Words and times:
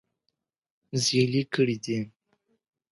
زېلې 1.03 1.43
کړي 1.53 1.75
دي- 1.83 1.99